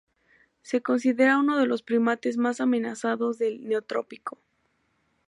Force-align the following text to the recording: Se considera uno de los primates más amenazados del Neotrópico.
Se 0.63 0.81
considera 0.81 1.37
uno 1.37 1.59
de 1.59 1.67
los 1.67 1.83
primates 1.83 2.35
más 2.35 2.59
amenazados 2.59 3.37
del 3.37 3.63
Neotrópico. 3.67 4.39